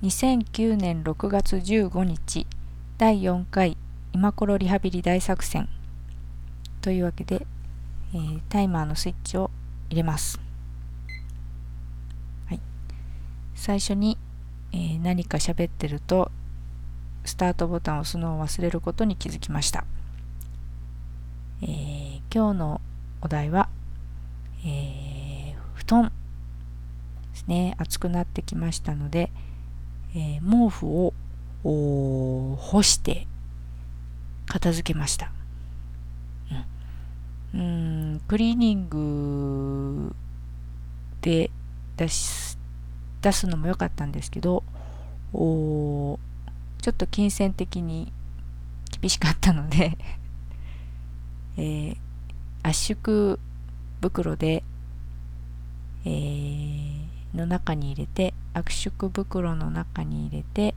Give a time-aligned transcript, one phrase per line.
[0.00, 2.46] 2009年6月15日
[2.98, 3.76] 第4回
[4.12, 5.68] 今頃リハビリ大作戦。
[6.80, 7.44] というわけで、
[8.14, 9.50] えー、タイマーのスイッチを
[9.90, 10.40] 入れます、
[12.46, 12.60] はい、
[13.56, 14.16] 最初に、
[14.72, 16.30] えー、何か喋ってると
[17.24, 19.84] スタートボタンを押すのを忘れることに気づきました、
[21.62, 22.80] えー、今日の
[23.20, 23.68] お題は、
[24.64, 26.12] え布団
[27.32, 27.74] ですね。
[27.78, 29.30] 暑くなってきましたので、
[30.14, 31.14] えー、毛布を
[32.56, 33.26] 干して
[34.46, 35.32] 片付けました。
[37.54, 40.14] うん、クリーニング
[41.22, 41.50] で
[41.96, 42.58] 出す
[43.46, 44.62] のも良かったんですけど
[45.32, 46.18] お
[46.82, 48.12] ちょっと金銭的に
[49.00, 49.96] 厳しかったので
[51.56, 51.96] えー、
[52.62, 53.38] 圧縮
[54.00, 54.62] 袋で、
[56.04, 56.67] えー、
[57.34, 60.74] の中に入れて圧縮袋の中に入れて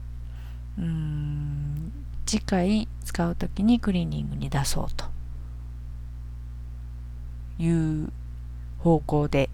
[0.78, 1.92] うん
[2.26, 5.12] 次回使う時にクリーニングに出そうと。
[7.58, 8.08] いう
[8.78, 9.50] 方向で。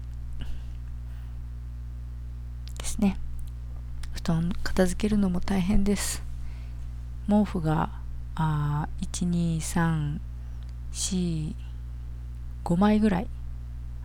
[2.77, 3.17] ですね。
[4.13, 6.23] 布団片付けるのも大変です。
[7.27, 7.89] 毛布が
[8.35, 10.19] 1234
[12.63, 13.27] 5枚ぐらい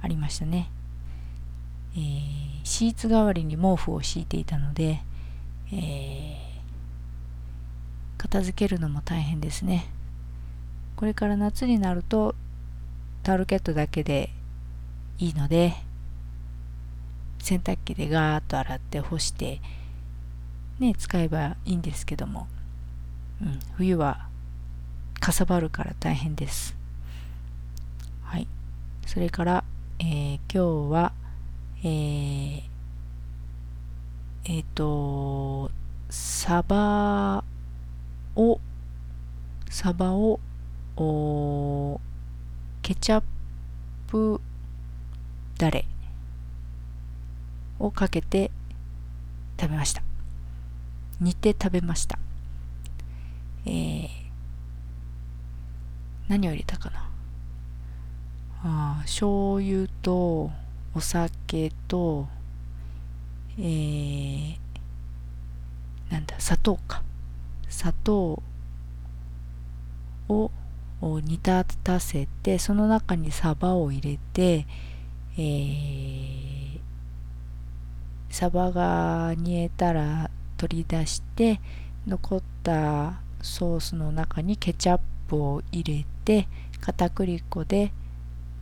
[0.02, 0.70] ありましたね。
[1.96, 5.00] えー、シーツ代わりに毛布を敷いていたので、
[5.70, 6.34] えー、
[8.16, 9.86] 片付けるのも大変ですね。
[10.96, 12.34] これから夏になると
[13.22, 14.30] タオルケットだけで
[15.18, 15.74] いいので
[17.38, 19.60] 洗濯機でガーッと洗って干して
[20.78, 22.46] ね使えばいいんですけども、
[23.42, 24.28] うん、冬は
[25.20, 26.74] かさばるから大変です。
[28.22, 28.48] はい。
[29.06, 29.64] それから、
[29.98, 31.12] えー、今日は
[31.86, 32.62] えー、
[34.46, 35.70] えっ、ー、と、
[36.08, 37.44] サバ
[38.36, 38.58] を、
[39.68, 40.40] サバを、
[40.96, 42.00] お
[42.80, 43.22] ケチャッ
[44.06, 44.40] プ
[45.58, 45.84] だれ
[47.78, 48.50] をかけて
[49.60, 50.02] 食べました。
[51.20, 52.18] 煮て食べました。
[53.66, 54.08] えー、
[56.28, 57.10] 何を入れたかな？
[58.62, 60.50] ああ醤油と、
[60.96, 62.28] お酒と、
[63.58, 64.56] えー、
[66.08, 67.02] なんだ、砂糖か。
[67.68, 68.40] 砂糖
[70.28, 70.50] を
[71.00, 74.66] 煮立たせて、その中にサバを入れて、
[75.36, 76.80] えー、
[78.30, 81.60] サバが煮えたら取り出して、
[82.06, 86.46] 残ったソースの中にケチャップを入れて、
[86.80, 87.92] 片栗粉で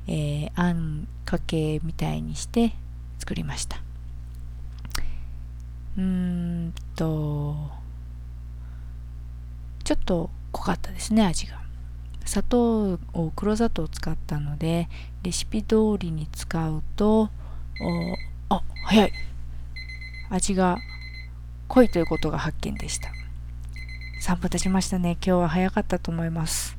[0.06, 2.72] えー、あんかけみたいにして
[3.18, 3.80] 作りました。
[5.96, 7.70] うーんと
[9.84, 11.60] ちょっと濃かったですね味が。
[12.24, 14.88] 砂糖を黒砂糖を使ったので
[15.22, 17.30] レシピ通りに使うとお
[18.48, 19.12] あ早い。
[20.30, 20.78] 味が
[21.68, 23.10] 濃いということが発見でした。
[24.22, 25.12] 3分経ちましたね。
[25.12, 26.78] 今日は早かったと思います。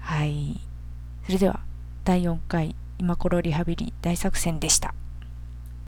[0.00, 0.60] はい。
[1.24, 1.60] それでは。
[2.04, 4.92] 第4回今頃リハビリ大作戦でした。